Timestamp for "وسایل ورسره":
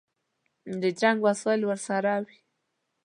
1.27-2.13